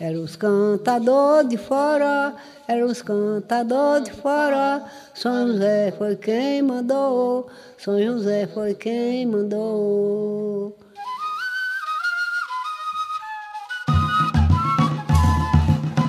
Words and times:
Eram 0.00 0.22
os 0.22 0.36
cantadores 0.36 1.48
de 1.48 1.56
fora, 1.56 2.34
eram 2.68 2.86
os 2.86 3.02
cantadores 3.02 4.04
de 4.04 4.12
fora. 4.12 4.84
São 5.12 5.48
José 5.48 5.92
foi 5.98 6.14
quem 6.14 6.62
mandou, 6.62 7.48
São 7.76 8.00
José 8.00 8.46
foi 8.46 8.74
quem 8.74 9.26
mandou. 9.26 10.76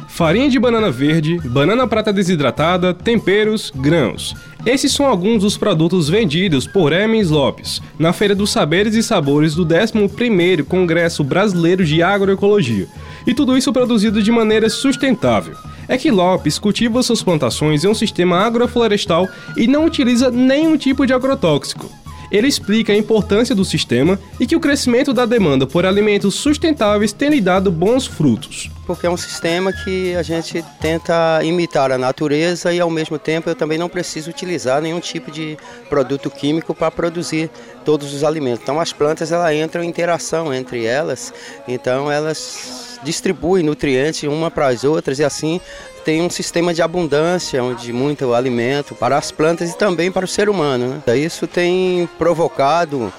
Farinha 0.07 0.49
de 0.49 0.59
banana 0.59 0.91
verde, 0.91 1.39
banana 1.45 1.87
prata 1.87 2.13
desidratada, 2.13 2.93
temperos, 2.93 3.71
grãos. 3.73 4.35
Esses 4.65 4.91
são 4.91 5.05
alguns 5.07 5.41
dos 5.41 5.57
produtos 5.57 6.09
vendidos 6.09 6.67
por 6.67 6.91
Hermes 6.91 7.29
Lopes 7.29 7.81
na 7.97 8.11
Feira 8.11 8.35
dos 8.35 8.51
Saberes 8.51 8.95
e 8.95 9.01
Sabores 9.01 9.55
do 9.55 9.65
11º 9.65 10.65
Congresso 10.65 11.23
Brasileiro 11.23 11.85
de 11.85 12.03
Agroecologia. 12.03 12.85
E 13.29 13.33
tudo 13.35 13.55
isso 13.55 13.71
produzido 13.71 14.23
de 14.23 14.31
maneira 14.31 14.67
sustentável. 14.71 15.55
É 15.87 15.99
que 15.99 16.09
Lopes 16.09 16.57
cultiva 16.57 17.03
suas 17.03 17.21
plantações 17.21 17.83
em 17.83 17.87
um 17.87 17.93
sistema 17.93 18.39
agroflorestal 18.39 19.27
e 19.55 19.67
não 19.67 19.85
utiliza 19.85 20.31
nenhum 20.31 20.75
tipo 20.75 21.05
de 21.05 21.13
agrotóxico. 21.13 21.91
Ele 22.31 22.47
explica 22.47 22.93
a 22.93 22.95
importância 22.95 23.55
do 23.55 23.65
sistema 23.65 24.19
e 24.39 24.45
que 24.45 24.55
o 24.55 24.59
crescimento 24.59 25.13
da 25.13 25.25
demanda 25.25 25.65
por 25.65 25.85
alimentos 25.85 26.35
sustentáveis 26.35 27.11
tem 27.11 27.29
lhe 27.29 27.41
dado 27.41 27.71
bons 27.71 28.05
frutos. 28.05 28.69
Porque 28.85 29.05
é 29.05 29.09
um 29.09 29.17
sistema 29.17 29.71
que 29.71 30.15
a 30.15 30.23
gente 30.23 30.63
tenta 30.79 31.41
imitar 31.43 31.91
a 31.91 31.97
natureza 31.97 32.73
e 32.73 32.79
ao 32.79 32.89
mesmo 32.89 33.19
tempo 33.19 33.49
eu 33.49 33.55
também 33.55 33.77
não 33.77 33.89
preciso 33.89 34.29
utilizar 34.29 34.81
nenhum 34.81 34.99
tipo 34.99 35.31
de 35.31 35.57
produto 35.89 36.29
químico 36.29 36.73
para 36.73 36.91
produzir 36.91 37.49
todos 37.83 38.13
os 38.13 38.23
alimentos. 38.23 38.61
Então 38.63 38.79
as 38.79 38.93
plantas 38.93 39.31
elas 39.31 39.53
entram 39.53 39.83
em 39.83 39.87
interação 39.87 40.53
entre 40.53 40.85
elas, 40.85 41.33
então 41.67 42.11
elas 42.11 42.99
distribuem 43.03 43.63
nutrientes 43.63 44.23
uma 44.23 44.51
para 44.51 44.67
as 44.67 44.83
outras 44.83 45.19
e 45.19 45.23
assim 45.23 45.61
tem 46.09 46.23
um 46.23 46.29
sistema 46.29 46.73
de 46.73 46.81
abundância, 46.81 47.63
onde 47.63 47.93
muito 47.93 48.33
alimento 48.33 48.95
para 48.95 49.15
as 49.15 49.31
plantas 49.31 49.69
e 49.69 49.77
também 49.77 50.11
para 50.11 50.25
o 50.25 50.27
ser 50.27 50.49
humano. 50.49 51.03
Né? 51.05 51.17
Isso 51.19 51.45
tem 51.45 52.09
provocado 52.17 53.13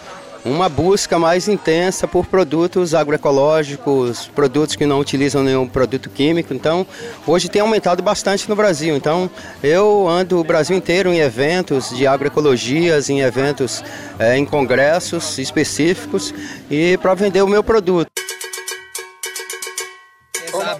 uma 0.44 0.68
busca 0.68 1.16
mais 1.16 1.46
intensa 1.46 2.08
por 2.08 2.26
produtos 2.26 2.92
agroecológicos, 2.92 4.28
produtos 4.34 4.74
que 4.74 4.86
não 4.86 4.98
utilizam 4.98 5.44
nenhum 5.44 5.68
produto 5.68 6.10
químico. 6.10 6.52
Então, 6.52 6.84
hoje 7.24 7.48
tem 7.48 7.62
aumentado 7.62 8.02
bastante 8.02 8.48
no 8.48 8.56
Brasil. 8.56 8.96
Então, 8.96 9.30
eu 9.62 10.08
ando 10.08 10.40
o 10.40 10.42
Brasil 10.42 10.76
inteiro 10.76 11.12
em 11.12 11.20
eventos 11.20 11.90
de 11.90 12.08
agroecologias, 12.08 13.08
em 13.08 13.20
eventos, 13.20 13.84
é, 14.18 14.36
em 14.36 14.44
congressos 14.44 15.38
específicos 15.38 16.34
e 16.68 16.96
para 16.96 17.14
vender 17.14 17.42
o 17.42 17.46
meu 17.46 17.62
produto. 17.62 18.10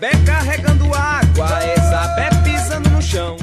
Isabé 0.00 0.10
carregando 0.24 0.84
água, 0.94 1.69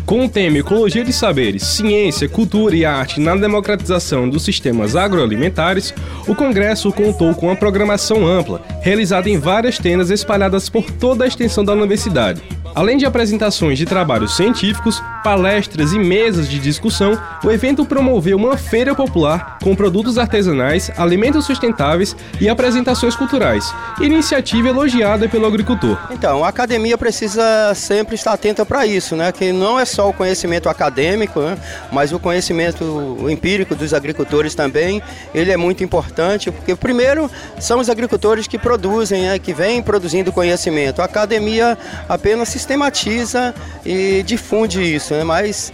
Com 0.06 0.26
o 0.26 0.30
tema 0.30 0.60
Ecologia 0.60 1.04
de 1.04 1.12
Saberes, 1.12 1.64
Ciência, 1.64 2.30
Cultura 2.30 2.76
e 2.76 2.86
Arte 2.86 3.20
na 3.20 3.36
Democratização 3.36 4.30
dos 4.30 4.44
Sistemas 4.44 4.96
Agroalimentares, 4.96 5.94
o 6.26 6.34
Congresso 6.34 6.92
contou 6.94 7.36
com 7.36 7.48
uma 7.48 7.56
programação 7.56 8.26
ampla, 8.26 8.62
realizada 8.82 9.30
em 9.30 9.38
várias 9.38 9.78
tendas 9.78 10.09
espalhadas 10.09 10.70
por 10.70 10.90
toda 10.90 11.26
a 11.26 11.28
extensão 11.28 11.66
da 11.66 11.74
universidade. 11.74 12.42
Além 12.78 12.95
de 12.95 13.08
apresentações 13.08 13.75
de 13.75 13.88
trabalhos 13.88 14.36
científicos, 14.36 15.02
palestras 15.23 15.94
e 15.94 15.97
mesas 15.97 16.47
de 16.47 16.59
discussão, 16.59 17.19
o 17.44 17.50
evento 17.50 17.84
promoveu 17.84 18.38
uma 18.38 18.56
feira 18.56 18.94
popular 18.94 19.58
com 19.64 19.75
produtos 19.75 20.19
artesanais, 20.19 20.92
alimentos 20.95 21.44
sustentáveis 21.44 22.16
e 22.39 22.47
apresentações 22.47 23.16
culturais, 23.16 23.73
iniciativa 24.00 24.67
elogiada 24.67 25.28
pelo 25.28 25.47
agricultor. 25.47 25.97
Então, 26.11 26.45
a 26.45 26.50
academia 26.50 26.95
precisa 27.00 27.73
sempre 27.73 28.14
estar 28.14 28.34
atenta 28.34 28.64
para 28.64 28.86
isso, 28.86 29.16
né? 29.16 29.31
Que 29.31 29.52
não 29.52 29.80
é 29.80 29.84
só 29.84 30.08
o 30.08 30.14
conhecimento 30.14 30.69
acadêmico, 30.69 31.39
né? 31.39 31.58
mas 31.91 32.14
o 32.14 32.19
conhecimento 32.19 33.25
empírico 33.28 33.73
dos 33.73 33.91
agricultores 33.91 34.53
também, 34.53 35.02
ele 35.34 35.52
é 35.52 35.57
muito 35.57 35.84
importante, 35.84 36.52
porque 36.52 36.75
primeiro 36.75 37.28
são 37.59 37.79
os 37.79 37.90
agricultores 37.90 38.46
que 38.46 38.59
produzem, 38.59 39.23
né? 39.23 39.40
que 39.40 39.52
vêm 39.52 39.81
produzindo 39.81 40.31
conhecimento. 40.31 41.02
A 41.02 41.06
academia 41.06 41.75
apenas 42.07 42.50
se 42.50 42.66
sistematiza 42.67 43.55
e 43.85 44.22
difunde 44.23 44.83
isso, 44.83 45.13
né? 45.13 45.23
mas 45.23 45.72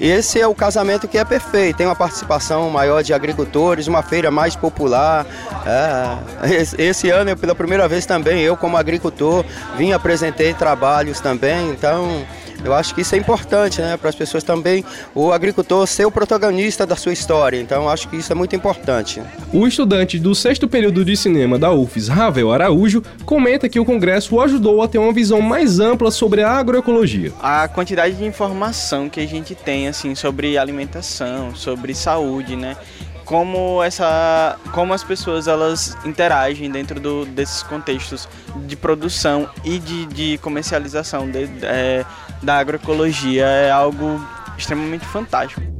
esse 0.00 0.40
é 0.40 0.46
o 0.46 0.54
casamento 0.54 1.06
que 1.06 1.16
é 1.16 1.24
perfeito. 1.24 1.76
Tem 1.76 1.86
uma 1.86 1.94
participação 1.94 2.68
maior 2.70 3.04
de 3.04 3.14
agricultores, 3.14 3.86
uma 3.86 4.02
feira 4.02 4.32
mais 4.32 4.56
popular. 4.56 5.24
É, 5.64 6.82
esse 6.82 7.08
ano, 7.10 7.30
eu, 7.30 7.36
pela 7.36 7.54
primeira 7.54 7.86
vez 7.86 8.04
também, 8.04 8.40
eu 8.42 8.56
como 8.56 8.76
agricultor, 8.76 9.44
vim 9.76 9.92
apresentei 9.92 10.52
trabalhos 10.52 11.20
também. 11.20 11.70
Então, 11.70 12.26
eu 12.64 12.74
acho 12.74 12.94
que 12.94 13.00
isso 13.00 13.14
é 13.14 13.18
importante, 13.18 13.80
né, 13.80 13.96
para 13.96 14.08
as 14.08 14.14
pessoas 14.14 14.44
também, 14.44 14.84
o 15.14 15.32
agricultor 15.32 15.86
ser 15.86 16.04
o 16.04 16.10
protagonista 16.10 16.86
da 16.86 16.96
sua 16.96 17.12
história. 17.12 17.60
Então, 17.60 17.82
eu 17.82 17.88
acho 17.88 18.08
que 18.08 18.16
isso 18.16 18.32
é 18.32 18.34
muito 18.34 18.54
importante. 18.54 19.22
O 19.52 19.66
estudante 19.66 20.18
do 20.18 20.34
sexto 20.34 20.68
período 20.68 21.04
de 21.04 21.16
cinema 21.16 21.58
da 21.58 21.72
UFES, 21.72 22.08
Ravel 22.08 22.52
Araújo, 22.52 23.02
comenta 23.24 23.68
que 23.68 23.80
o 23.80 23.84
congresso 23.84 24.34
o 24.34 24.40
ajudou 24.40 24.82
a 24.82 24.88
ter 24.88 24.98
uma 24.98 25.12
visão 25.12 25.40
mais 25.40 25.80
ampla 25.80 26.10
sobre 26.10 26.42
a 26.42 26.50
agroecologia. 26.50 27.32
A 27.40 27.68
quantidade 27.68 28.14
de 28.14 28.24
informação 28.24 29.08
que 29.08 29.20
a 29.20 29.26
gente 29.26 29.54
tem 29.54 29.88
assim 29.88 30.14
sobre 30.14 30.56
alimentação, 30.56 31.54
sobre 31.54 31.94
saúde, 31.94 32.56
né? 32.56 32.76
Como 33.24 33.82
essa 33.82 34.58
como 34.72 34.92
as 34.92 35.02
pessoas 35.02 35.46
elas 35.48 35.96
interagem 36.04 36.70
dentro 36.70 37.00
do, 37.00 37.24
desses 37.24 37.62
contextos 37.62 38.28
de 38.66 38.76
produção 38.76 39.48
e 39.64 39.78
de, 39.78 40.06
de 40.06 40.38
comercialização 40.38 41.30
de, 41.30 41.48
é, 41.62 42.04
da 42.42 42.58
agroecologia 42.58 43.46
é 43.46 43.70
algo 43.70 44.20
extremamente 44.56 45.06
fantástico. 45.06 45.71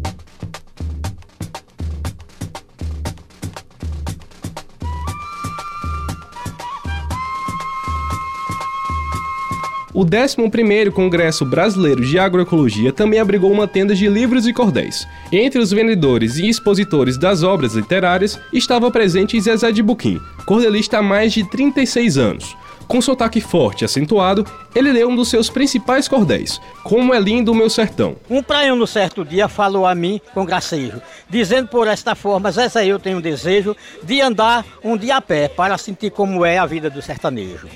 O 9.95 10.07
11º 10.07 10.91
Congresso 10.91 11.45
Brasileiro 11.45 12.03
de 12.03 12.19
Agroecologia 12.19 12.91
também 12.95 13.21
abrigou 13.21 13.53
uma 13.53 13.69
tenda 13.69 13.95
de 13.95 14.09
livros 14.09 14.47
e 14.47 14.53
cordéis. 14.53 15.07
Entre 15.31 15.61
os 15.61 15.71
vendedores 15.71 16.39
e 16.39 16.49
expositores 16.49 17.19
das 17.19 17.43
obras 17.43 17.75
literárias 17.75 18.41
estava 18.55 18.91
presente 18.91 19.39
Zezé 19.39 19.71
de 19.71 19.83
Buquim, 19.83 20.19
cordelista 20.47 20.99
há 20.99 21.03
mais 21.03 21.35
de 21.35 21.45
36 21.45 22.17
anos. 22.17 22.57
Com 22.89 23.03
sotaque 23.03 23.43
forte 23.43 23.83
e 23.83 23.85
acentuado, 23.85 24.47
ele 24.75 24.93
leu 24.93 25.11
um 25.11 25.17
dos 25.17 25.29
seus 25.29 25.51
principais 25.51 26.09
cordéis, 26.09 26.59
Como 26.83 27.13
é 27.13 27.21
lindo 27.21 27.53
o 27.53 27.55
meu 27.55 27.69
sertão. 27.69 28.17
Um 28.31 28.43
praião 28.43 28.75
no 28.75 28.87
certo 28.87 29.27
dia 29.27 29.47
falou 29.47 29.85
a 29.85 29.95
mim 29.95 30.23
com 30.33 30.47
gracejo, 30.47 31.03
dizendo 31.29 31.69
por 31.69 31.87
esta 31.87 32.15
forma, 32.15 32.51
Zezé, 32.51 32.87
eu 32.87 32.99
tenho 32.99 33.21
desejo 33.21 33.77
de 34.03 34.23
andar 34.23 34.65
um 34.83 34.97
dia 34.97 35.17
a 35.17 35.21
pé 35.21 35.49
para 35.49 35.77
sentir 35.77 36.11
como 36.11 36.47
é 36.47 36.57
a 36.57 36.65
vida 36.65 36.89
do 36.89 37.03
sertanejo. 37.03 37.69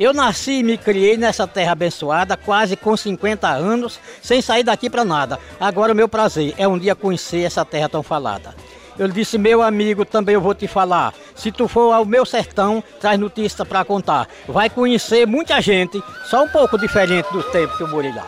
Eu 0.00 0.14
nasci 0.14 0.60
e 0.60 0.62
me 0.62 0.78
criei 0.78 1.18
nessa 1.18 1.46
terra 1.46 1.72
abençoada, 1.72 2.34
quase 2.34 2.74
com 2.74 2.96
50 2.96 3.46
anos, 3.46 4.00
sem 4.22 4.40
sair 4.40 4.64
daqui 4.64 4.88
para 4.88 5.04
nada. 5.04 5.38
Agora 5.60 5.92
o 5.92 5.94
meu 5.94 6.08
prazer 6.08 6.54
é 6.56 6.66
um 6.66 6.78
dia 6.78 6.94
conhecer 6.94 7.42
essa 7.42 7.66
terra 7.66 7.86
tão 7.86 8.02
falada. 8.02 8.54
Eu 8.98 9.06
disse, 9.08 9.36
meu 9.36 9.60
amigo, 9.60 10.06
também 10.06 10.34
eu 10.34 10.40
vou 10.40 10.54
te 10.54 10.66
falar. 10.66 11.12
Se 11.34 11.52
tu 11.52 11.68
for 11.68 11.92
ao 11.92 12.06
meu 12.06 12.24
sertão, 12.24 12.82
traz 12.98 13.20
notícia 13.20 13.62
para 13.62 13.84
contar. 13.84 14.26
Vai 14.48 14.70
conhecer 14.70 15.26
muita 15.26 15.60
gente, 15.60 16.02
só 16.30 16.44
um 16.44 16.48
pouco 16.48 16.78
diferente 16.78 17.30
do 17.30 17.42
tempo 17.42 17.76
que 17.76 17.82
eu 17.82 17.88
morei 17.88 18.14
lá. 18.14 18.26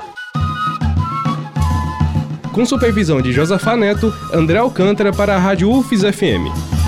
Com 2.52 2.66
supervisão 2.66 3.22
de 3.22 3.32
Josafá 3.32 3.78
Neto, 3.78 4.12
André 4.30 4.58
Alcântara 4.58 5.10
para 5.10 5.36
a 5.36 5.38
Rádio 5.38 5.70
UFES 5.70 6.02
FM. 6.02 6.81